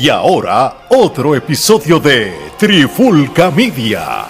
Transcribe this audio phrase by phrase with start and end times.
[0.00, 4.26] Y ahora, otro episodio de Trifulca Media.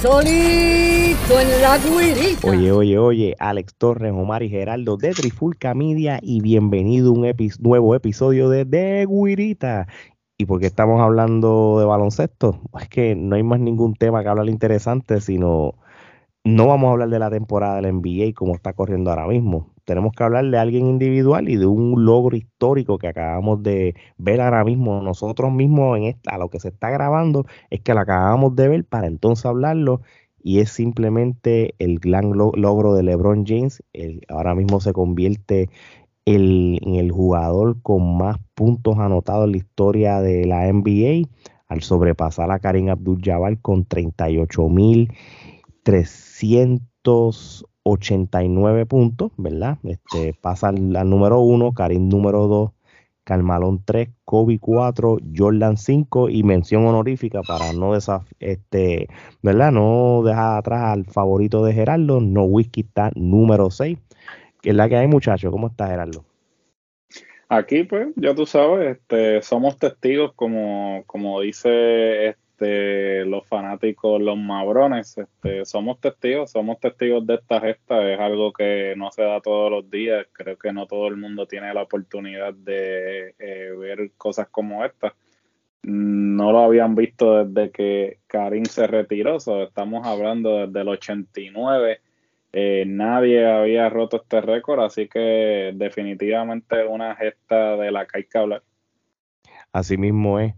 [0.00, 2.48] Solito en la guirita.
[2.48, 7.30] Oye, oye, oye, Alex Torres, Omar y Geraldo de Trifulca Media y bienvenido a un
[7.58, 9.88] nuevo episodio de De Guirita.
[10.38, 12.62] ¿Y por qué estamos hablando de baloncesto?
[12.80, 15.74] Es que no hay más ningún tema que hablar interesante, sino
[16.46, 19.74] no vamos a hablar de la temporada del NBA como está corriendo ahora mismo.
[19.84, 24.40] Tenemos que hablar de alguien individual y de un logro histórico que acabamos de ver
[24.40, 28.00] ahora mismo nosotros mismos en esta, a lo que se está grabando es que lo
[28.00, 30.02] acabamos de ver para entonces hablarlo
[30.40, 33.82] y es simplemente el gran logro de LeBron James.
[34.28, 35.68] ahora mismo se convierte
[36.26, 41.28] en el jugador con más puntos anotados en la historia de la NBA
[41.66, 45.12] al sobrepasar a Karim Abdul-Jabbar con 38 mil
[45.86, 49.78] 389 puntos, ¿verdad?
[49.84, 52.72] Este, pasa al, número 1, Karim número 2,
[53.22, 59.06] Carmalón 3, Kobe 4, Jordan 5 y mención honorífica para no este,
[59.42, 59.70] ¿verdad?
[59.70, 63.96] No dejar atrás al favorito de Gerardo, No Whisky está número 6.
[64.60, 65.52] Que es la que hay, muchachos.
[65.52, 66.24] ¿Cómo está Gerardo?
[67.48, 74.36] Aquí, pues, ya tú sabes, este, somos testigos, como, como dice este, los fanáticos, los
[74.36, 79.40] mabrones, este, somos testigos, somos testigos de esta gesta, es algo que no se da
[79.40, 84.12] todos los días, creo que no todo el mundo tiene la oportunidad de eh, ver
[84.16, 85.14] cosas como esta.
[85.82, 92.00] No lo habían visto desde que Karim se retiró, estamos hablando desde el 89.
[92.52, 98.62] Eh, nadie había roto este récord, así que definitivamente una gesta de la que hablar.
[99.72, 100.54] Así mismo es.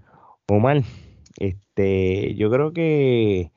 [0.47, 0.83] Omar,
[1.39, 3.53] este, yo creo que,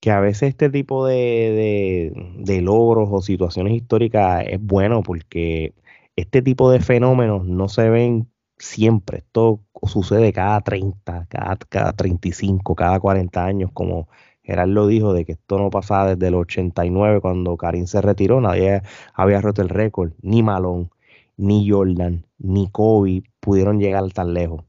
[0.00, 5.74] que a veces este tipo de, de, logros o situaciones históricas es bueno porque
[6.16, 9.18] este tipo de fenómenos no se ven siempre.
[9.18, 14.08] Esto sucede cada 30, cada, cada 35, cada 40 años, como
[14.42, 18.82] Gerardo dijo, de que esto no pasaba desde el 89 cuando Karim se retiró, nadie
[19.14, 20.90] había roto el récord, ni Malone,
[21.36, 24.64] ni Jordan, ni Kobe pudieron llegar tan lejos.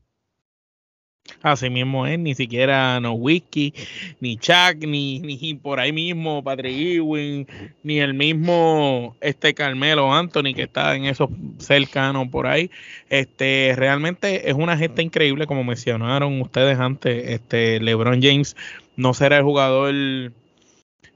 [1.43, 3.73] Así mismo es, ni siquiera no whisky,
[4.19, 7.47] ni Chuck, ni, ni por ahí mismo Patrick Ewing,
[7.83, 12.69] ni el mismo este Carmelo Anthony que está en esos cercanos por ahí.
[13.09, 17.29] Este realmente es una gesta increíble, como mencionaron ustedes antes.
[17.29, 18.55] Este LeBron James
[18.95, 19.93] no será el jugador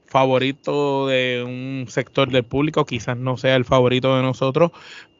[0.06, 4.70] favorito de un sector del público, quizás no sea el favorito de nosotros,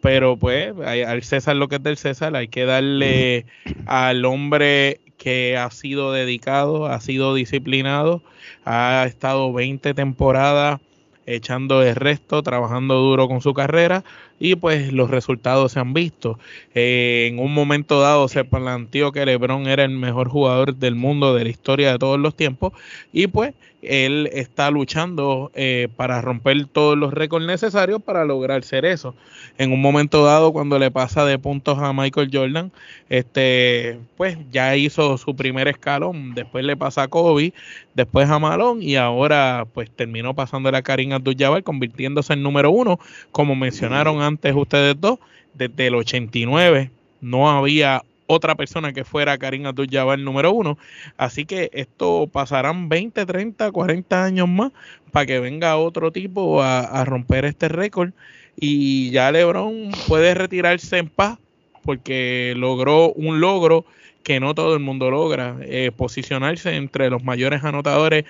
[0.01, 3.47] pero pues al César lo que es del César, hay que darle
[3.87, 8.23] al hombre que ha sido dedicado, ha sido disciplinado,
[8.65, 10.81] ha estado 20 temporadas
[11.27, 14.05] echando el resto, trabajando duro con su carrera
[14.39, 16.39] y pues los resultados se han visto.
[16.75, 21.35] Eh, en un momento dado se planteó que LeBron era el mejor jugador del mundo
[21.35, 22.73] de la historia de todos los tiempos
[23.13, 28.85] y pues él está luchando eh, para romper todos los récords necesarios para lograr ser
[28.85, 29.15] eso.
[29.59, 32.73] En un momento dado, cuando le pasa de puntos a Michael Jordan,
[33.09, 37.53] este, pues ya hizo su primer escalón, después le pasa a Kobe,
[37.95, 42.99] después a Malone y ahora pues terminó pasando a Karim Abdul-Jabbar convirtiéndose en número uno,
[43.31, 45.19] como mencionaron antes ustedes dos,
[45.54, 50.78] desde el 89 no había otra persona que fuera Karim Abdul-Jabbar número uno.
[51.16, 54.72] Así que esto pasarán 20, 30, 40 años más
[55.12, 58.10] para que venga otro tipo a, romper este récord.
[58.59, 61.38] Y ya LeBron puede retirarse en paz
[61.82, 63.84] porque logró un logro
[64.22, 68.25] que no todo el mundo logra, eh, posicionarse entre los mayores anotadores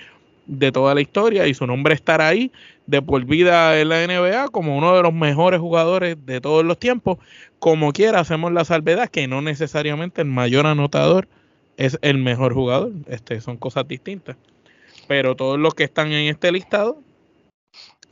[0.47, 2.51] de toda la historia y su nombre estará ahí
[2.85, 6.79] de por vida en la NBA como uno de los mejores jugadores de todos los
[6.79, 7.17] tiempos.
[7.59, 11.27] Como quiera, hacemos la salvedad que no necesariamente el mayor anotador
[11.75, 12.91] es el mejor jugador.
[13.07, 14.37] Este, son cosas distintas.
[15.07, 17.01] Pero todos los que están en este listado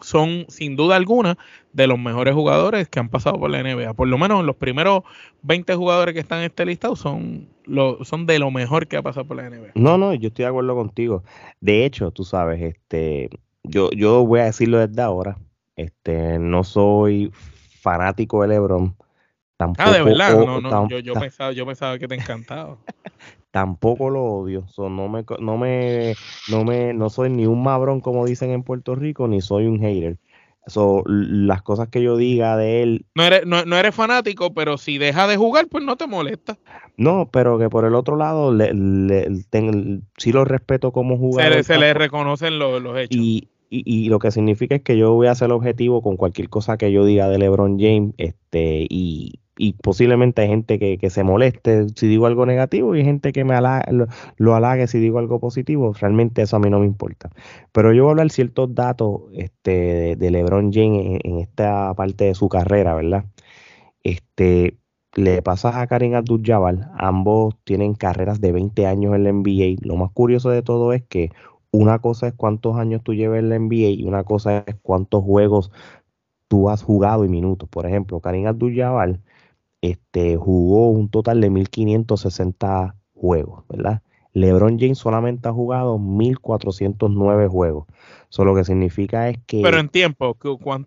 [0.01, 1.37] son sin duda alguna
[1.73, 3.93] de los mejores jugadores que han pasado por la NBA.
[3.93, 5.03] Por lo menos los primeros
[5.43, 9.01] 20 jugadores que están en este listado son, lo, son de lo mejor que ha
[9.01, 9.71] pasado por la NBA.
[9.75, 11.23] No, no, yo estoy de acuerdo contigo.
[11.59, 13.29] De hecho, tú sabes, este,
[13.63, 15.37] yo, yo voy a decirlo desde ahora.
[15.75, 17.31] Este, no soy
[17.81, 18.95] fanático de LeBron.
[19.57, 22.77] Tampoco, ah, de verdad, no, no, yo, yo, pensaba, yo pensaba que te encantaba.
[23.51, 24.65] tampoco lo odio.
[24.77, 26.13] no me, no me,
[26.49, 29.79] no me, no soy ni un mabrón como dicen en Puerto Rico, ni soy un
[29.79, 30.17] hater.
[30.67, 33.05] So, las cosas que yo diga de él.
[33.15, 36.57] No eres, no, no, eres fanático, pero si deja de jugar, pues no te molesta.
[36.97, 39.45] No, pero que por el otro lado, le, le,
[40.17, 41.63] sí lo respeto como jugador.
[41.63, 43.15] Se le, reconocen los, hechos.
[43.15, 46.77] Y, y, lo que significa es que yo voy a ser objetivo con cualquier cosa
[46.77, 51.87] que yo diga de LeBron James, este, y, y posiblemente hay gente que, se moleste
[51.95, 53.55] si digo algo negativo y hay gente que me
[54.37, 55.93] lo, halague si digo algo positivo.
[55.93, 57.29] Realmente eso a mí no me importa.
[57.71, 62.35] Pero yo voy a hablar ciertos datos este, de, LeBron James en, esta parte de
[62.35, 63.25] su carrera, ¿verdad?
[64.03, 64.77] Este,
[65.15, 69.77] le pasa a Karim Abdul-Jabbar, ambos tienen carreras de 20 años en la NBA.
[69.81, 71.31] Lo más curioso de todo es que
[71.71, 75.23] una cosa es cuántos años tú llevas en la NBA y una cosa es cuántos
[75.23, 75.71] juegos
[76.47, 77.69] tú has jugado y minutos.
[77.69, 79.19] Por ejemplo, Karim Abdul-Jabbar
[79.85, 84.01] este, jugó un total de 1560 juegos, ¿verdad?
[84.33, 87.87] LeBron James solamente ha jugado 1409 juegos.
[88.29, 89.61] Eso lo que significa es que.
[89.61, 90.37] Pero en tiempo,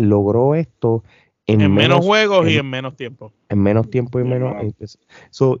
[0.00, 1.04] logró esto
[1.46, 3.32] en, menos, juegos y en menos tiempo.
[3.48, 4.56] En menos tiempo y menos.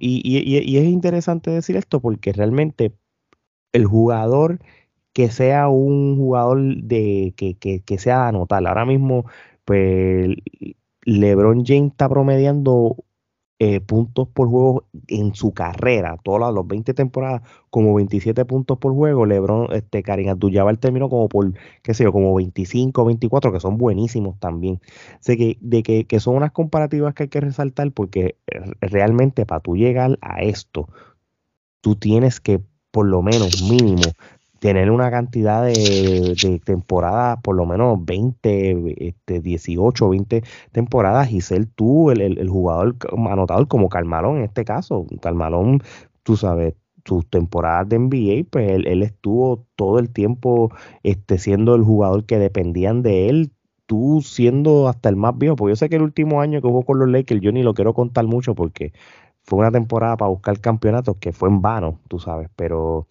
[0.00, 2.90] y, es interesante decir esto porque realmente
[3.72, 4.58] el jugador
[5.18, 8.64] que sea un jugador de que, que, que sea anotar.
[8.64, 9.24] Ahora mismo,
[9.64, 10.28] pues
[11.02, 12.94] LeBron James está promediando
[13.58, 18.94] eh, puntos por juego en su carrera, todas las 20 temporadas, como 27 puntos por
[18.94, 19.26] juego.
[19.26, 23.76] LeBron, este, Karim Abdul-Jabbar terminó como por, qué sé yo, como 25, 24, que son
[23.76, 24.80] buenísimos también.
[25.18, 29.46] Sé que, de que, que son unas comparativas que hay que resaltar porque eh, realmente
[29.46, 30.88] para tú llegar a esto,
[31.80, 32.60] tú tienes que
[32.92, 34.12] por lo menos mínimo
[34.58, 41.66] tener una cantidad de, temporadas, por lo menos 20, este, 18, 20 temporadas y ser
[41.66, 42.96] tú el, jugador
[43.30, 45.06] anotador como Carmalón en este caso.
[45.20, 45.82] Carmalón,
[46.22, 46.74] tú sabes,
[47.04, 50.70] sus temporadas de NBA, pues él, estuvo todo el tiempo
[51.02, 53.52] este, siendo el jugador que dependían de él,
[53.86, 56.82] tú siendo hasta el más viejo, porque yo sé que el último año que jugó
[56.82, 58.92] con los Lakers, yo ni lo quiero contar mucho porque
[59.48, 63.06] fue una temporada para buscar campeonatos que fue en vano, tú sabes, pero...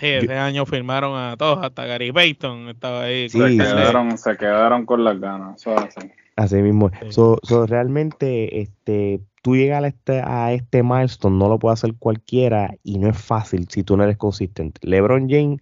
[0.00, 3.28] Sí, ese año firmaron a todos, hasta Gary Payton estaba ahí.
[3.28, 6.10] Sí, se, quedaron, se quedaron con las ganas, eso así.
[6.36, 6.90] Así mismo.
[7.10, 12.74] So, realmente, este, tú llegas a este, a este milestone, no lo puede hacer cualquiera
[12.82, 14.80] y no es fácil si tú no eres consistente.
[14.82, 15.60] LeBron James,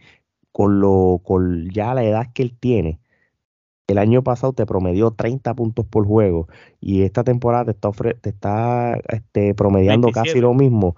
[0.53, 3.00] con, lo, con ya la edad que él tiene,
[3.91, 6.49] el año pasado te promedió 30 puntos por juego
[6.81, 7.91] y esta temporada te está,
[8.21, 10.97] te está este, promediando casi lo mismo.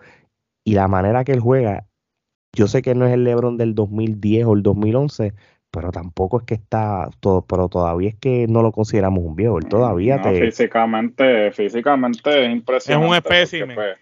[0.65, 1.87] Y la manera que él juega,
[2.55, 5.35] yo sé que no es el LeBron del 2010 o el 2011,
[5.73, 9.59] pero tampoco es que está todo, pero todavía es que no lo consideramos un viejo.
[9.59, 10.39] Él todavía te...
[10.39, 13.07] Físicamente, físicamente es impresionante.
[13.07, 13.75] Es un espécimen.
[13.75, 13.97] Pues,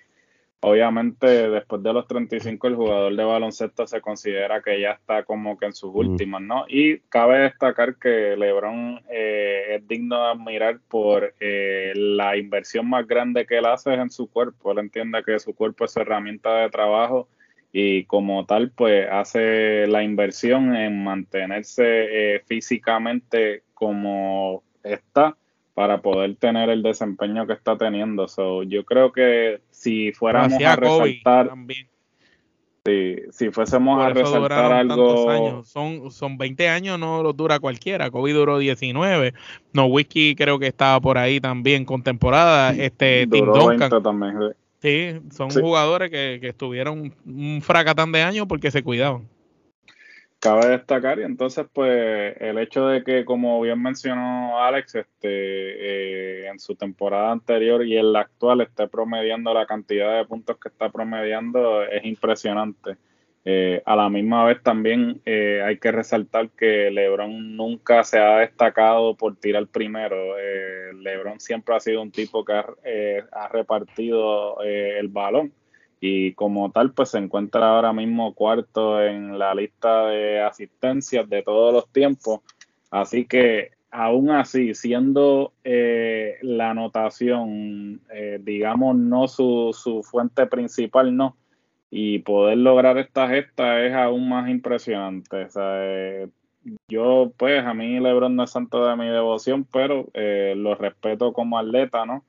[0.62, 5.56] Obviamente, después de los 35, el jugador de baloncesto se considera que ya está como
[5.56, 6.66] que en sus últimas, ¿no?
[6.68, 13.06] Y cabe destacar que LeBron eh, es digno de admirar por eh, la inversión más
[13.06, 14.72] grande que él hace en su cuerpo.
[14.72, 17.26] Él entiende que su cuerpo es herramienta de trabajo
[17.72, 21.84] y como tal, pues hace la inversión en mantenerse
[22.34, 25.36] eh, físicamente como está
[25.74, 28.28] para poder tener el desempeño que está teniendo.
[28.28, 31.50] So, yo creo que si fuéramos a resaltar,
[33.30, 38.10] si fuésemos a resaltar algo, son son 20 años no lo dura cualquiera.
[38.10, 39.34] Kobe duró 19.
[39.72, 42.72] No Whisky creo que estaba por ahí también con temporada.
[42.72, 44.02] Este Tim Duncan.
[44.02, 44.54] también.
[44.82, 49.28] Sí, son jugadores que, que estuvieron un fracatán de años porque se cuidaban
[50.40, 56.48] cabe destacar y entonces pues el hecho de que como bien mencionó Alex este eh,
[56.48, 60.70] en su temporada anterior y en la actual esté promediando la cantidad de puntos que
[60.70, 62.96] está promediando es impresionante.
[63.44, 68.38] Eh, a la misma vez también eh, hay que resaltar que LeBron nunca se ha
[68.38, 70.36] destacado por tirar primero.
[70.94, 72.52] LeBron siempre ha sido un tipo que
[73.32, 75.52] ha repartido el balón
[76.00, 81.42] y como tal pues se encuentra ahora mismo cuarto en la lista de asistencias de
[81.42, 82.40] todos los tiempos.
[82.90, 91.16] Así que aún así, siendo eh, la anotación, eh, digamos, no su, su, fuente principal,
[91.16, 91.36] no,
[91.90, 95.44] y poder lograr esta gesta es aún más impresionante.
[95.44, 96.28] O sea, eh,
[96.88, 101.58] yo, pues, a mí LeBron no es santo de mi devoción, pero lo respeto como
[101.58, 102.24] atleta, ¿no?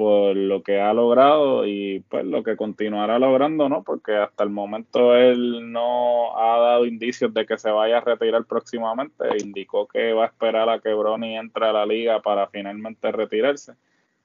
[0.00, 3.82] Por lo que ha logrado y pues lo que continuará logrando, ¿no?
[3.82, 8.46] Porque hasta el momento él no ha dado indicios de que se vaya a retirar
[8.46, 9.26] próximamente.
[9.42, 13.74] Indicó que va a esperar a que Brony entre a la liga para finalmente retirarse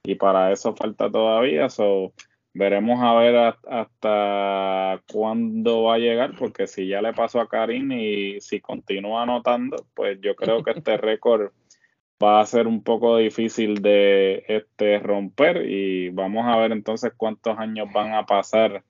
[0.01, 1.67] y para eso falta todavía.
[1.67, 2.13] So,
[2.53, 3.35] veremos a ver
[3.67, 9.23] hasta cuándo va a llegar, porque si ya le pasó a Karim y si continúa
[9.23, 11.51] anotando, pues yo creo que este récord
[12.23, 17.57] va a ser un poco difícil de este romper y vamos a ver entonces cuántos
[17.57, 18.83] años van a pasar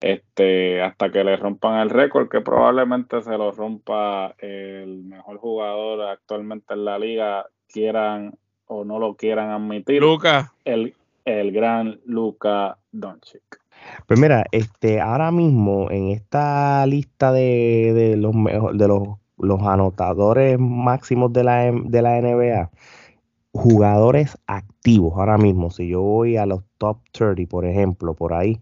[0.00, 6.02] este hasta que le rompan el récord que probablemente se lo rompa el mejor jugador
[6.08, 10.94] actualmente en la liga quieran o no lo quieran admitir Luca el,
[11.24, 13.60] el gran Luca Doncic.
[14.06, 18.34] Pues mira este ahora mismo en esta lista de, de los
[18.74, 22.70] de los los anotadores máximos de la, de la NBA,
[23.52, 28.60] jugadores activos ahora mismo, si yo voy a los top 30, por ejemplo, por ahí,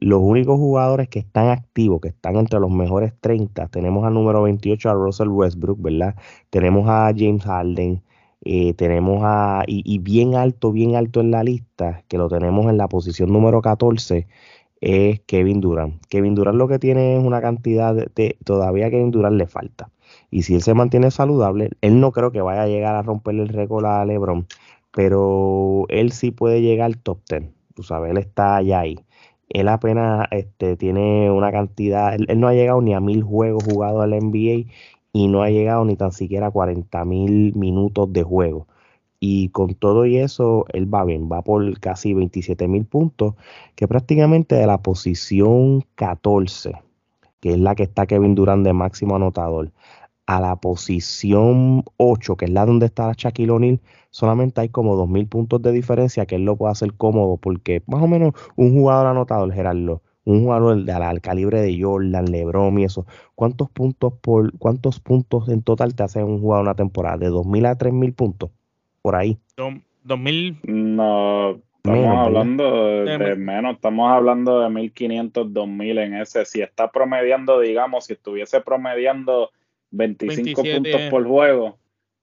[0.00, 4.42] los únicos jugadores que están activos, que están entre los mejores 30, tenemos al número
[4.42, 6.14] 28 a Russell Westbrook, ¿verdad?
[6.50, 8.02] Tenemos a James Harden,
[8.44, 12.76] eh, tenemos a, y, bien alto, bien alto en la lista, que lo tenemos en
[12.76, 14.26] la posición número 14,
[14.80, 16.04] es Kevin Durant.
[16.08, 19.90] Kevin Durant lo que tiene es una cantidad de, todavía Kevin Durant le falta.
[20.34, 23.44] Y si él se mantiene saludable, él no creo que vaya a llegar a romperle
[23.44, 24.48] el récord a LeBron,
[24.90, 27.44] pero él sí puede llegar al top 10.
[27.76, 28.98] Tú sabes, él está allá ahí.
[29.48, 34.02] Él apenas este, tiene una cantidad, él, no ha llegado ni a mil juegos jugados
[34.02, 34.68] al NBA
[35.12, 38.66] y no ha llegado ni tan siquiera a 40 mil minutos de juego.
[39.20, 43.34] Y con todo y eso, él va bien, va por casi 27 mil puntos,
[43.76, 46.72] que prácticamente de la posición 14,
[47.40, 49.70] que es la que está Kevin Durant de máximo anotador,
[50.26, 55.28] a la posición 8, que es la donde está Shaquille O'Neal, solamente hay como 2.000
[55.28, 59.06] puntos de diferencia que él lo puede hacer cómodo, porque más o menos un jugador
[59.06, 64.14] anotado, el Gerardo, un jugador de, al, calibre de Jordan, LeBron y eso, ¿cuántos puntos
[64.20, 67.18] por cuántos puntos en total te hace un jugador una temporada?
[67.18, 68.50] ¿De 2.000 a 3.000 puntos?
[69.02, 69.36] Por ahí.
[69.56, 70.60] 2.000.
[70.64, 76.46] No, estamos hablando de, menos, estamos hablando de 1.500, 2.000 en ese.
[76.46, 79.50] Si está promediando, digamos, si estuviese promediando
[79.94, 81.78] 25 puntos por juego.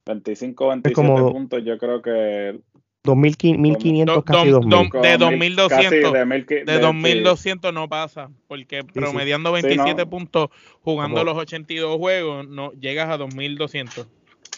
[0.06, 2.60] 25, 27 puntos, yo creo que
[3.04, 5.02] 2.500, casi 2.000.
[5.02, 6.66] De 2.200.
[6.66, 10.50] De 2.200 no pasa, porque promediando 27 puntos,
[10.82, 14.08] jugando los 82 juegos, no llegas a 2.200.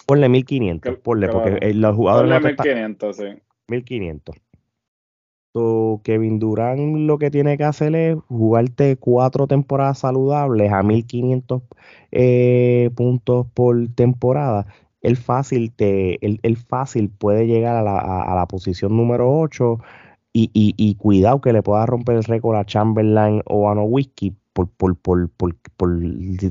[0.06, 2.42] Ponle 1.500, ponle, porque los jugadores...
[2.42, 3.42] Ponle 1.500, sí.
[3.70, 4.36] 1.500.
[6.04, 11.62] Kevin Durant lo que tiene que hacer es jugarte cuatro temporadas saludables a 1500
[12.12, 14.66] eh, puntos por temporada.
[15.02, 16.20] El fácil, te,
[16.68, 19.80] fácil puede llegar a la, a, la posición número 8
[20.34, 24.36] y, y, y, cuidado que le pueda romper el récord a Chamberlain o a Nowitzki
[24.54, 26.00] por, por, por, por,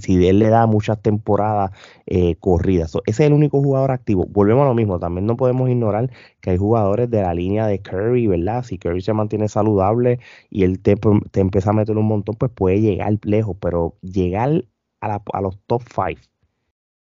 [0.00, 1.70] si él le da muchas temporadas
[2.06, 2.94] eh, corridas.
[3.06, 4.26] ese es el único jugador activo.
[4.28, 7.80] Volvemos a lo mismo, también no podemos ignorar que hay jugadores de la línea de
[7.80, 8.64] Curry, ¿verdad?
[8.64, 10.18] Si Curry se mantiene saludable
[10.50, 10.96] y él te,
[11.30, 14.64] te empieza a meter un montón, pues puede llegar lejos, pero llegar
[15.00, 16.20] a, a los top 5,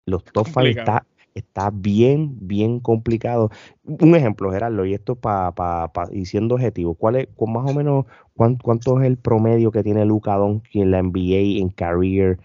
[0.06, 3.50] los top 5 está está bien, bien complicado.
[3.84, 7.74] Un ejemplo, Gerardo, y esto para pa, pa, diciendo objetivo, ¿cuál es, con más o
[7.74, 12.40] menos, cuánto, es el promedio que tiene Luca Doncic en la NBA, en career?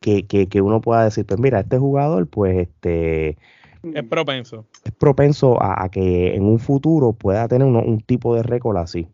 [0.00, 3.36] Que, que, uno pueda decir, pues mira, este jugador, pues este...
[3.82, 4.64] Es propenso.
[4.84, 9.08] Es propenso a, que en un futuro pueda tener un tipo de récord así.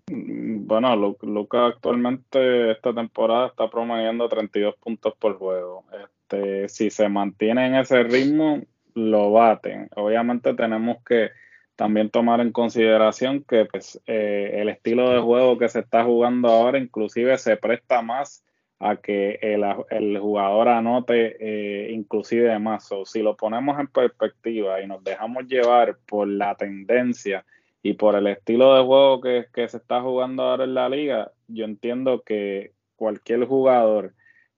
[0.66, 5.84] Bueno, Luca actualmente esta temporada está promediando 32 puntos por juego.
[5.92, 6.23] Este,
[6.68, 8.62] si se mantiene en ese ritmo,
[8.94, 9.88] lo baten.
[9.96, 11.30] Obviamente tenemos que
[11.76, 16.48] también tomar en consideración que pues, eh, el estilo de juego que se está jugando
[16.48, 18.44] ahora inclusive se presta más
[18.78, 22.90] a que el, jugador anote eh, inclusive más.
[22.92, 27.44] O si lo ponemos en perspectiva y nos dejamos llevar por la tendencia
[27.82, 31.64] y por el estilo de juego que se está jugando ahora en la liga, yo
[31.64, 34.14] entiendo que cualquier jugador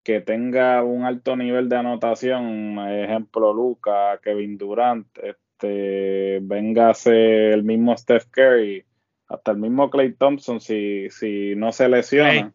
[0.05, 7.97] que tenga un alto nivel de anotación, ejemplo Luca, Kevin Durant, este, véngase el mismo
[7.97, 8.85] Steph Curry,
[9.27, 12.53] hasta el mismo Clay Thompson, si, si no se lesiona,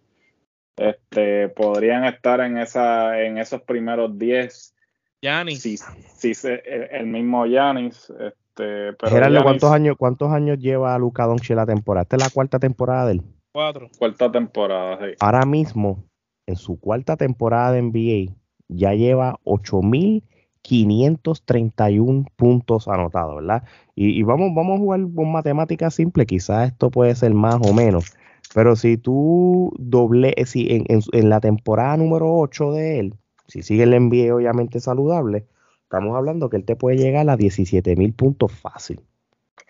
[0.77, 4.77] este, podrían estar en esa, en esos primeros 10.
[5.21, 5.63] Yanis.
[5.63, 8.11] Si, si se, el, mismo Yanis.
[8.11, 12.03] Este, pero ¿cuántos años, ¿cuántos años lleva Luca Doncic la temporada?
[12.03, 13.23] Esta es la cuarta temporada de él.
[13.51, 13.91] Cuatro.
[13.99, 15.17] Cuarta temporada, sí.
[15.19, 16.10] Ahora mismo
[16.51, 18.35] en su cuarta temporada de NBA
[18.69, 23.65] ya lleva 8.531 puntos anotados, ¿verdad?
[23.95, 28.17] Y, vamos, vamos a jugar con matemáticas simples, quizás esto puede ser más o menos,
[28.55, 30.87] pero si tú doble, eh, si en,
[31.29, 33.15] la temporada número 8 de él,
[33.47, 35.47] si sigue el NBA obviamente saludable,
[35.83, 39.01] estamos hablando que él te puede llegar a 17.000 puntos fácil.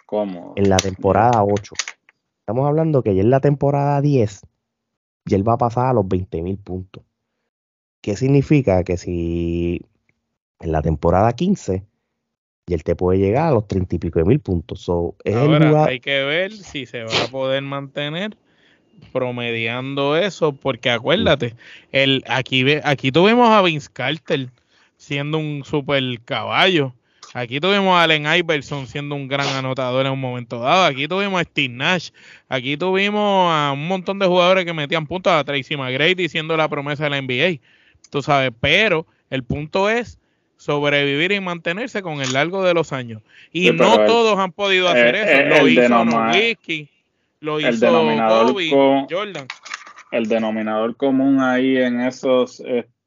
[0.07, 0.53] ¿Cómo?
[0.57, 1.75] En la temporada 8
[2.51, 4.43] estamos hablando que ya en la temporada 10,
[5.25, 7.03] ya él va a pasar a los 20 mil puntos.
[8.01, 8.83] ¿Qué significa?
[8.85, 9.83] Que si
[10.61, 11.85] en la temporada 15,
[12.67, 14.89] ya él te puede llegar a los 30 y pico de mil puntos.
[14.89, 18.37] Ahora hay que ver si se va a poder mantener
[19.13, 21.55] promediando eso, porque acuérdate,
[21.91, 24.51] el, aquí, aquí tuvimos a Vince Carter
[24.97, 26.95] siendo un super caballo.
[27.33, 30.85] Aquí tuvimos a Allen Iverson siendo un gran anotador en un momento dado.
[30.85, 32.11] Aquí tuvimos a Steve Nash.
[32.49, 36.69] Aquí tuvimos a un montón de jugadores que metían puntos a Tracy McGrady siendo la
[36.69, 37.61] promesa de la NBA.
[38.11, 40.19] Tú sabes, pero el punto es
[40.57, 43.23] sobrevivir y mantenerse con el largo de los años.
[43.53, 45.61] Y no todos han podido hacer eso.
[45.61, 46.89] lo hizo Nowitzki,
[47.41, 48.71] lo hizo Kobe,
[49.09, 49.47] Jordan.
[50.11, 52.61] El denominador común ahí en esos,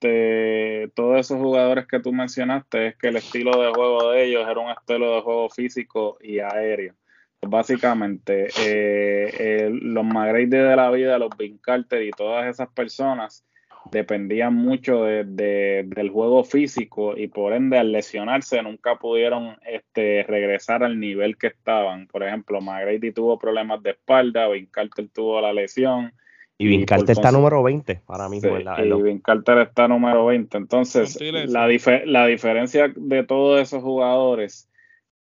[0.04, 4.46] este, todos esos jugadores que tú mencionaste es que el estilo de juego de ellos
[4.50, 6.94] era un estilo de juego físico y aéreo.
[7.42, 13.46] Básicamente, eh, eh, los McGrady de la vida, los Vin Carter y todas esas personas
[13.92, 20.84] dependían mucho de, del juego físico y por ende al lesionarse nunca pudieron este, regresar
[20.84, 22.08] al nivel que estaban.
[22.08, 26.14] Por ejemplo, McGrady tuvo problemas de espalda, Vin Carter tuvo la lesión.
[26.58, 28.40] Y Vin Carter está número 20 para mí.
[28.40, 30.58] y Vin Carter está número 20.
[30.58, 31.68] Entonces, la,
[32.06, 34.70] la diferencia de todos esos jugadores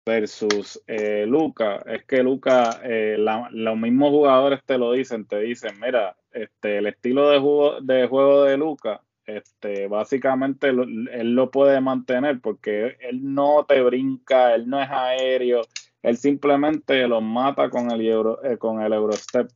[0.05, 5.79] versus eh, Luca es que Luca, eh, los mismos jugadores te lo dicen, te dicen,
[5.81, 11.81] mira, este, el estilo de juego de, juego de Luca, este, básicamente él lo puede
[11.81, 15.61] mantener porque él no te brinca, él no es aéreo,
[16.03, 19.49] él simplemente los mata con el euro, eh, con el Eurostep,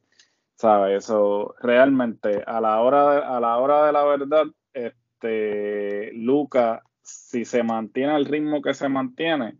[0.60, 1.06] ¿sabes?
[1.06, 7.46] Eso realmente a la hora de, a la hora de la verdad, este, Luca, si
[7.46, 9.56] se mantiene al ritmo que se mantiene,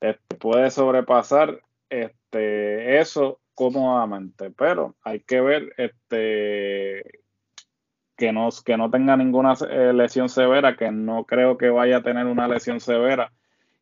[0.00, 7.20] este, puede sobrepasar este, eso cómodamente, pero hay que ver este,
[8.16, 12.02] que, no, que no tenga ninguna eh, lesión severa, que no creo que vaya a
[12.02, 13.32] tener una lesión severa.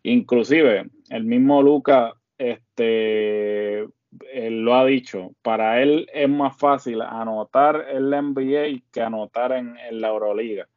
[0.02, 3.88] Inclusive, el mismo Luca este,
[4.32, 9.52] él lo ha dicho, para él es más fácil anotar en la NBA que anotar
[9.52, 10.68] en, la Euroliga.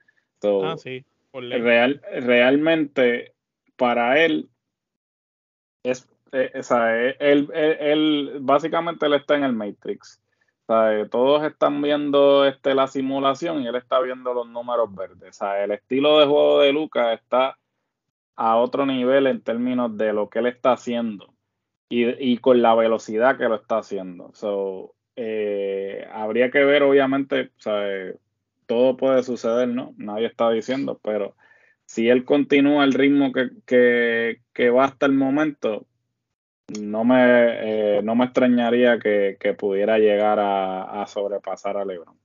[0.44, 3.34] ah, sí, real, realmente,
[3.76, 4.50] para él
[5.84, 10.22] es, eh, eh, él, él, básicamente él está en el Matrix.
[11.10, 15.40] todos están viendo este, la simulación y él está viendo los números verdes.
[15.60, 17.58] el estilo de juego de Lucas está
[18.36, 21.33] a otro nivel en términos de lo que él está haciendo
[21.90, 24.32] y, con la velocidad que lo está haciendo.
[25.16, 27.52] Eh, habría que ver, obviamente,
[28.66, 29.94] todo puede suceder, ¿no?
[29.98, 31.36] Nadie está diciendo, pero
[31.86, 35.86] si él continúa el ritmo que, que, que va hasta el momento,
[36.82, 42.18] no me, eh, no me extrañaría que, pudiera llegar a, sobrepasar a LeBron.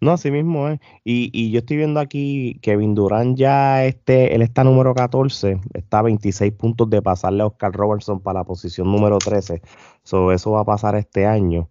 [0.00, 0.80] No, así mismo es.
[1.04, 6.02] Y, yo estoy viendo aquí que Durant ya este, él está número 14, está a
[6.02, 9.62] 26 puntos de pasarle a Oscar Robertson para la posición número 13.
[10.04, 11.70] So, eso va a pasar este año.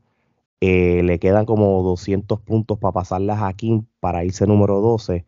[0.62, 5.26] Eh, le quedan como 200 puntos para pasarle a Hakim para irse número 12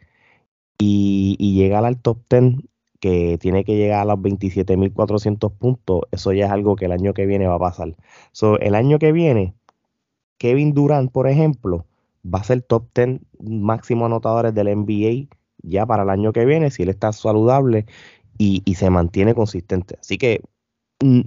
[0.79, 2.55] y, y llegar al top 10
[2.99, 7.13] que tiene que llegar a los 27.400 puntos, eso ya es algo que el año
[7.13, 7.95] que viene va a pasar.
[8.31, 9.53] So, el año que viene,
[10.38, 11.86] Kevin Durant, por ejemplo,
[12.34, 15.28] va a ser top 10 máximo anotadores del NBA
[15.63, 17.86] ya para el año que viene, si él está saludable
[18.38, 19.98] y, y se mantiene consistente.
[20.00, 20.42] Así que
[21.04, 21.22] mm,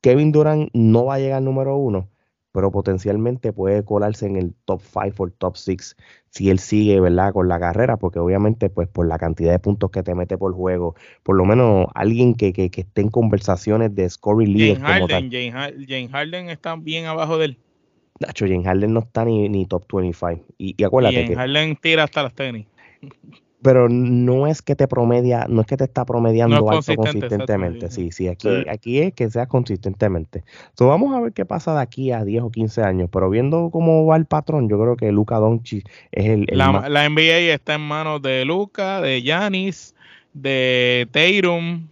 [0.00, 2.08] Kevin Durant no va a llegar número uno,
[2.52, 5.96] pero potencialmente puede colarse en el top 5 o el top 6
[6.30, 7.32] si él sigue, ¿verdad?
[7.32, 10.54] Con la carrera, porque obviamente, pues por la cantidad de puntos que te mete por
[10.54, 14.80] juego, por lo menos alguien que, que, que esté en conversaciones de scoring leader.
[14.80, 17.58] James Harden, James, Harden está bien abajo de él.
[18.20, 20.44] Nacho, James Harden no está ni, ni top 25.
[20.58, 21.22] Y, y acuérdate.
[21.22, 22.66] James Harden tira hasta las tenis
[23.66, 27.90] pero no es que te promedia, no es que te está promediando alto consistentemente.
[27.90, 30.44] Sí, sí, aquí, aquí es que sea consistentemente.
[30.68, 33.70] Entonces vamos a ver qué pasa de aquí a 10 o 15 años, pero viendo
[33.72, 37.74] cómo va el patrón, yo creo que Luca Doncic es el, la, la, NBA está
[37.74, 39.96] en manos de Luca, de Yanis,
[40.32, 41.88] de Teirum,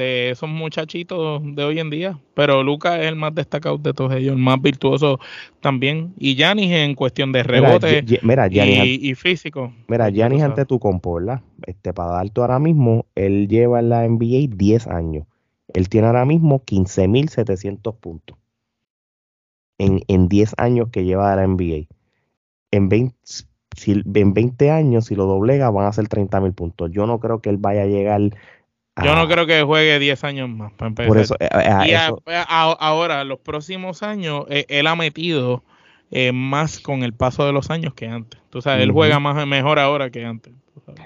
[0.00, 2.18] de esos muchachitos de hoy en día.
[2.34, 5.20] Pero Lucas es el más destacado de todos ellos, el más virtuoso
[5.60, 6.14] también.
[6.18, 9.72] Y Yanis en cuestión de rebote y, físico.
[9.88, 11.42] Mira, Yanis ante tu compo, ¿verdad?
[11.66, 15.26] Este, para darte ahora mismo, él lleva en la NBA 10 años.
[15.74, 18.38] Él tiene ahora mismo 15.700 puntos.
[19.78, 21.86] En, en 10 años que lleva de la NBA.
[22.70, 23.14] En 20,
[23.86, 26.90] en 20 años, si lo doblega, van a ser 30.000 puntos.
[26.90, 28.20] Yo no creo que él vaya a llegar
[29.04, 30.72] Yo no Ah, creo que juegue 10 años más.
[30.72, 31.08] Para empezar.
[31.08, 34.96] Por eso, eh, a y a- eso- a- ahora, los próximos años, eh, él ha
[34.96, 35.62] metido
[36.12, 38.40] eh, más con el paso de los años que antes.
[38.50, 40.52] Tú sabes, él juega más mejor ahora que antes.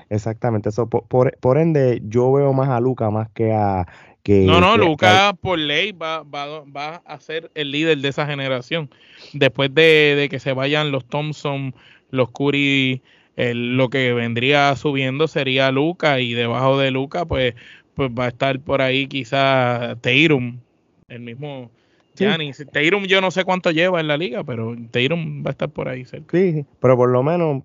[0.08, 3.86] exactamente, eso por, por, por ende, yo veo más a Luca más que a
[4.22, 8.08] que No, no, que- Lucas por ley va, va, va a ser el líder de
[8.08, 8.88] esa generación.
[9.34, 11.74] Después de, de que se vayan los Thompson,
[12.10, 13.02] los Curry,
[13.36, 17.54] el- lo que vendría subiendo sería Luca y debajo de Luca pues,
[17.94, 20.58] pues va a estar por ahí quizá Teirum,
[21.08, 21.70] el mismo
[22.14, 22.24] Sí.
[22.24, 22.64] Giannis.
[22.70, 25.88] Teirum yo no sé cuánto lleva en la liga, pero Teirum va a estar por
[25.88, 26.36] ahí cerca.
[26.36, 27.64] Sí, pero por lo menos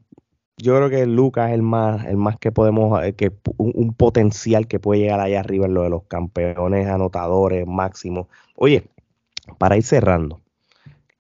[0.58, 3.94] yo creo que Lucas es el más, el más que podemos, eh, que un, un
[3.94, 8.26] potencial que puede llegar allá arriba en lo de los campeones, anotadores, máximos.
[8.56, 8.86] Oye,
[9.60, 10.42] para ir cerrando,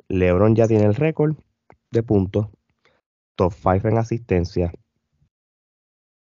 [0.07, 1.35] LeBron ya tiene el récord
[1.91, 2.47] de puntos,
[3.35, 4.73] top 5 en asistencia,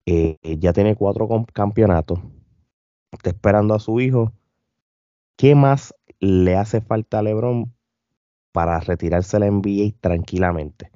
[0.06, 2.20] eh, ya tiene cuatro campeonatos,
[3.12, 4.32] está esperando a su hijo.
[5.36, 7.72] ¿Qué más le hace falta a LeBron
[8.52, 10.90] para retirarse la NBA tranquilamente?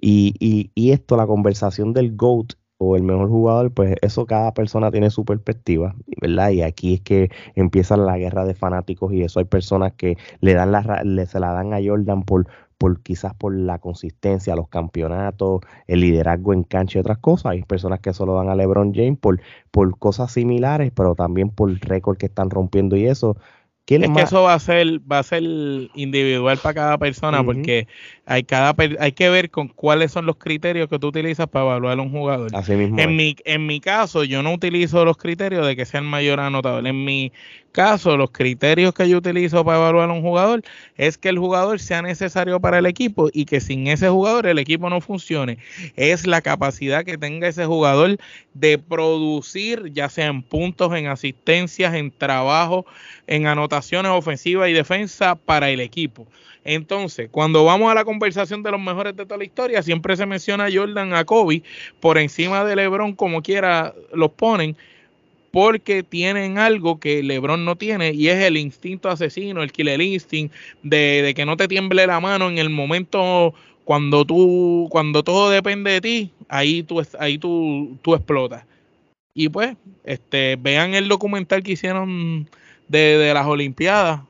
[0.00, 4.52] Y, y, y esto, la conversación del GOAT o el mejor jugador, pues eso cada
[4.54, 6.50] persona tiene su perspectiva, ¿verdad?
[6.50, 10.54] Y aquí es que empieza la guerra de fanáticos y eso hay personas que le
[10.54, 12.48] dan la, le, se la dan a Jordan por,
[12.82, 17.52] por quizás por la consistencia, los campeonatos, el liderazgo en cancha y otras cosas.
[17.52, 19.40] Hay personas que solo dan a LeBron James por,
[19.70, 23.36] por cosas similares, pero también por récord que están rompiendo y eso.
[23.84, 24.24] ¿Quién Es es que más?
[24.24, 27.86] eso va a ser, va a ser individual para cada persona, porque
[28.26, 31.96] hay cada hay que ver con cuáles son los criterios que tú utilizas para evaluar
[32.00, 32.50] a un jugador.
[32.52, 33.04] Así mismo.
[33.04, 33.06] es.
[33.06, 36.40] En mi, en mi caso, yo no utilizo los criterios de que sea el mayor
[36.40, 36.84] anotador.
[36.84, 37.32] En mi
[37.72, 40.62] caso, los criterios que yo utilizo para evaluar a un jugador
[40.96, 44.58] es que el jugador sea necesario para el equipo y que sin ese jugador el
[44.58, 45.58] equipo no funcione.
[45.96, 48.18] Es la capacidad que tenga ese jugador
[48.54, 52.86] de producir, ya sea en puntos, en asistencias, en trabajo,
[53.26, 56.26] en anotaciones ofensivas y defensa para el equipo.
[56.64, 60.26] Entonces, cuando vamos a la conversación de los mejores de toda la historia, siempre se
[60.26, 61.62] menciona a Jordan, a Kobe,
[62.00, 64.76] por encima de LeBron, como quiera los ponen,
[65.52, 70.52] porque tienen algo que LeBron no tiene y es el instinto asesino, el killer instinct,
[70.82, 75.92] de, que no te tiemble la mano en el momento cuando tú, cuando todo depende
[75.92, 78.64] de ti, ahí tú, ahí tú, tú explotas.
[79.34, 82.48] Y pues, este, vean el documental que hicieron
[82.88, 84.22] de, las Olimpiadas,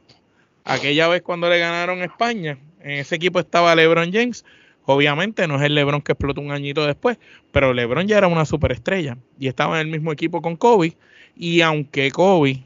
[0.64, 2.58] aquella vez cuando le ganaron España.
[2.80, 4.44] En ese equipo estaba LeBron James.
[4.84, 7.18] Obviamente no es el LeBron que explotó un añito después,
[7.52, 10.96] pero LeBron ya era una superestrella y estaba en el mismo equipo con Kobe.
[11.36, 12.64] Y aunque Kobe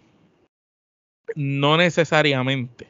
[1.35, 2.89] no necesariamente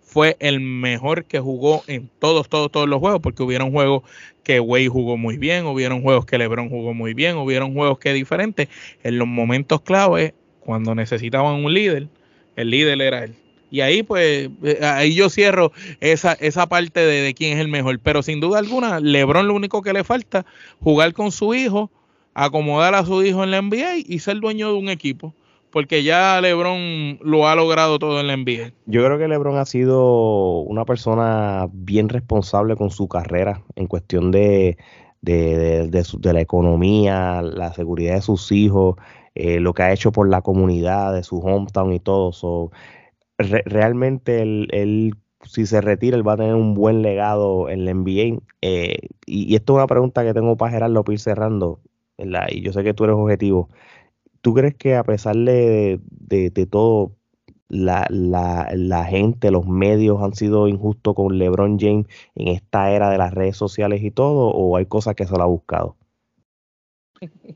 [0.00, 4.04] fue el mejor que jugó en todos, todos, todos los juegos, porque hubieron juegos
[4.44, 8.12] que Wade jugó muy bien, hubieron juegos que LeBron jugó muy bien, hubieron juegos que
[8.12, 8.68] diferentes.
[9.02, 12.08] En los momentos clave, cuando necesitaban un líder,
[12.56, 13.34] el líder era él.
[13.74, 17.66] Y ahí pues, eh, ahí yo cierro esa, esa parte de, de quién es el
[17.66, 17.98] mejor.
[17.98, 20.46] Pero sin duda alguna, LeBron lo único que le falta,
[20.80, 21.90] jugar con su hijo,
[22.34, 25.34] acomodar a su hijo en la NBA y ser dueño de un equipo.
[25.72, 28.70] Porque ya LeBron lo ha logrado todo en la NBA.
[28.86, 34.30] Yo creo que LeBron ha sido una persona bien responsable con su carrera en cuestión
[34.30, 34.78] de,
[35.20, 38.94] de, de- de la economía, la seguridad de sus hijos,
[39.34, 42.30] eh, lo que ha hecho por la comunidad de su hometown y todo.
[42.30, 42.70] So,
[43.38, 47.84] re- realmente él, él, si se retira, él va a tener un buen legado en
[47.84, 48.42] la NBA.
[48.62, 51.80] Eh, y, esto es una pregunta que tengo para Gerardo para cerrando.
[52.50, 53.68] Y yo sé que tú eres objetivo.
[54.40, 57.16] ¿Tú crees que a pesar de, de- de todo,
[57.68, 63.10] la, la, la gente, los medios han sido injustos con LeBron James en esta era
[63.10, 64.48] de las redes sociales y todo?
[64.50, 65.96] ¿O hay cosas que se lo ha buscado?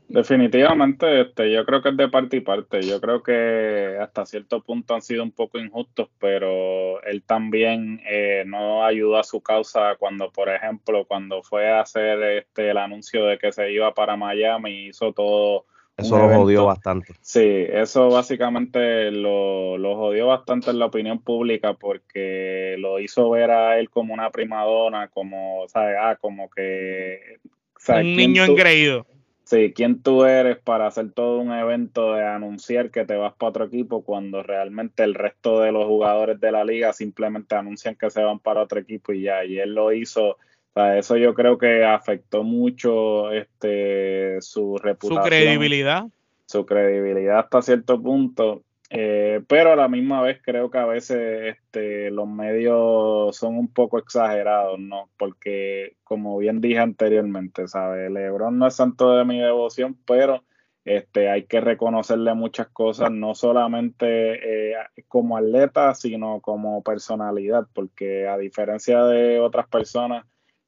[0.07, 2.81] Definitivamente, este, yo creo que es de parte y parte.
[2.81, 8.43] Yo creo que hasta cierto punto han sido un poco injustos, pero él también eh,
[8.47, 13.25] no ayudó a su causa cuando, por ejemplo, cuando fue a hacer este el anuncio
[13.25, 15.65] de que se iba para Miami, hizo todo.
[15.97, 17.13] un Eso lo jodió bastante.
[17.21, 23.51] Sí, eso básicamente lo, lo jodió bastante en la opinión pública porque lo hizo ver
[23.51, 25.97] a él como una primadona, como, ¿sabes?
[26.01, 27.37] Ah, como que...
[27.77, 28.05] ¿sabes?
[28.05, 29.05] Un ¿quién niño tú- engreído.
[29.49, 33.49] Sí, ¿quién tú eres para hacer todo un evento de anunciar que te vas para
[33.49, 38.11] otro equipo cuando realmente el resto de los jugadores de la liga simplemente anuncian que
[38.11, 39.43] se van para otro equipo y ya?
[39.43, 40.33] Y él lo hizo.
[40.33, 40.37] O
[40.75, 46.05] sea, eso yo creo que afectó mucho este su Su reputación credibilidad.
[46.45, 48.61] su credibilidad hasta cierto punto.
[48.91, 53.71] Eh, pero a la misma vez creo que a veces este, los medios son un
[53.71, 55.11] poco exagerados, ¿no?
[55.17, 58.11] Porque, como bien dije anteriormente, ¿sabes?
[58.11, 60.43] LeBron no es santo de mi devoción, pero
[60.85, 64.75] este, hay que reconocerle muchas cosas, no solamente eh,
[65.07, 70.25] como atleta, sino como personalidad, porque a diferencia de otras personas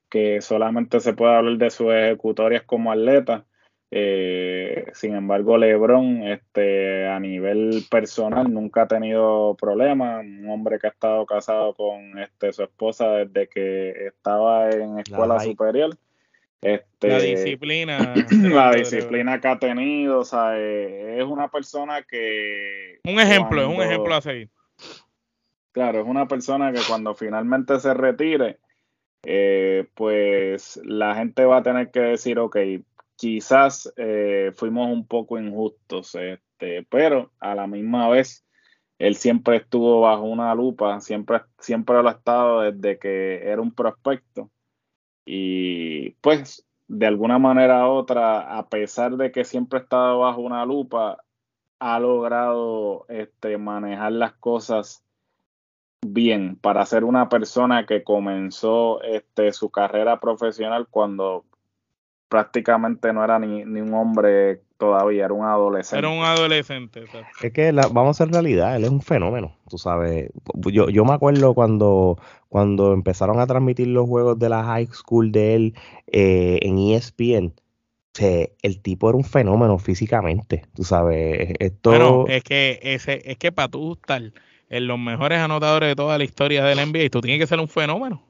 [0.09, 3.45] que solamente se puede hablar de sus ejecutorias como atleta,
[3.93, 10.23] eh, sin embargo, LeBron, este, a nivel personal, nunca ha tenido problemas.
[10.23, 15.41] Un hombre que ha estado casado con este, su esposa desde que estaba en escuela
[15.41, 15.97] superior.
[16.61, 18.13] Este, la disciplina.
[18.31, 22.99] La disciplina que ha tenido, o sea, eh, es una persona que...
[23.03, 24.49] Un ejemplo, es un ejemplo a seguir.
[25.73, 28.59] Claro, es una persona que cuando finalmente se retire,
[29.23, 32.57] eh, pues la gente va a tener que decir, ok,
[33.21, 38.43] quizás eh, fuimos un poco injustos, este, pero a la misma vez
[38.97, 43.75] él siempre estuvo bajo una lupa, siempre, siempre lo ha estado desde que era un
[43.75, 44.49] prospecto.
[45.23, 50.41] Y pues de alguna manera u otra, a pesar de que siempre ha estado bajo
[50.41, 51.23] una lupa,
[51.77, 55.03] ha logrado este, manejar las cosas
[56.01, 56.55] bien.
[56.55, 61.45] Para ser una persona que comenzó este, su carrera profesional cuando
[62.31, 65.99] prácticamente no era ni, ni, un hombre todavía, era un adolescente.
[65.99, 67.03] Era un adolescente.
[67.43, 70.31] Es que vamos a hacer realidad, él es un fenómeno, tú sabes.
[70.55, 72.17] Yo, yo me acuerdo cuando,
[72.47, 75.73] cuando empezaron a transmitir los juegos de la high school de él
[76.07, 77.53] eh, en ESPN.
[78.17, 81.53] el tipo era un fenómeno físicamente, tú sabes.
[81.59, 81.89] Esto...
[81.89, 84.21] Bueno, es que, ese, es que para tú estar
[84.69, 87.67] en los mejores anotadores de toda la historia del NBA, tú tienes que ser un
[87.67, 88.23] fenómeno.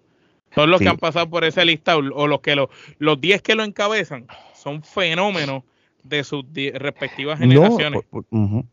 [0.53, 3.55] Todos los que han pasado por ese listado, o los que lo, los 10 que
[3.55, 5.63] lo encabezan, son fenómenos
[6.03, 8.01] de sus respectivas generaciones.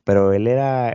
[0.05, 0.95] pero él era,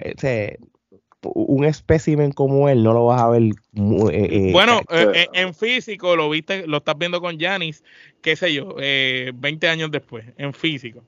[1.23, 3.43] un espécimen como él, no lo vas a ver.
[3.43, 7.83] Eh, eh, bueno, eh, en físico lo viste, lo estás viendo con Janis,
[8.21, 11.03] qué sé yo, 20 años después, en físico.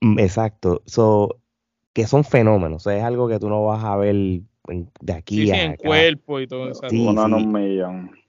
[0.00, 1.40] Mm, exacto, so,
[1.92, 4.14] que son fenómenos, es algo que tú no vas a ver
[5.00, 6.88] de aquí sí, a sí, en cuerpo y todo eso.
[6.88, 8.19] Sí, Sí,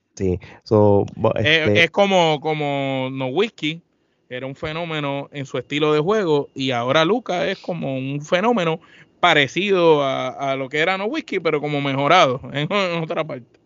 [0.63, 1.05] so,
[1.36, 3.81] este es, como, como No Whisky,
[4.29, 8.79] era un fenómeno en su estilo de juego, y ahora Luca es como un fenómeno
[9.19, 12.67] parecido a, lo que era No Whisky, pero como mejorado en,
[13.01, 13.60] otra parte.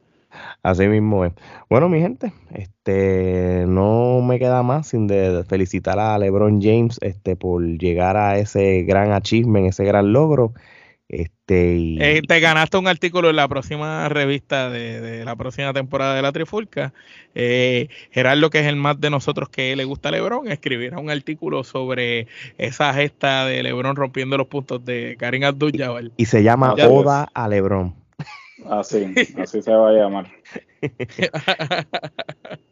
[0.64, 1.34] Así mismo es.
[1.70, 7.38] Bueno, mi gente, este no me queda más sin de felicitar a LeBron James este
[7.38, 10.54] por llegar a ese gran achievement, ese gran logro.
[11.08, 16.22] Este, eh, te ganaste un artículo en la próxima revista de, la próxima temporada de
[16.24, 16.94] la Trifulca.
[17.36, 21.12] Eh, Gerardo, que es el más de nosotros que le gusta a Lebron, escribirá un
[21.12, 26.12] artículo sobre esa gesta de Lebron rompiendo los puntos de Karim Abdul-Jabbar.
[26.18, 27.94] Y se llama Oda a Lebron.
[28.70, 30.28] Así, así se va a llamar.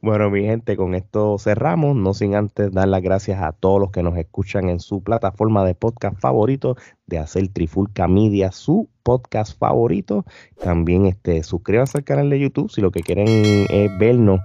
[0.00, 3.90] Bueno, mi gente, con esto cerramos, no sin antes dar las gracias a todos los
[3.90, 9.58] que nos escuchan en su plataforma de podcast favorito, de hacer Trifulca Media su podcast
[9.58, 10.24] favorito.
[10.62, 14.40] También este, suscríbanse al canal de YouTube si lo que quieren es vernos.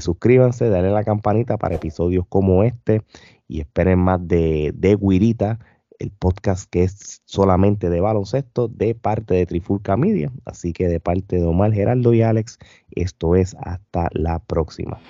[0.00, 3.02] suscríbanse, dale a la campanita para episodios como este
[3.48, 5.58] y esperen más de, de Guirita
[5.98, 10.32] el podcast que es solamente de baloncesto de parte de Trifulca Media.
[10.44, 12.58] Así que de parte de Omar, Geraldo y Alex,
[12.90, 15.00] esto es hasta la próxima.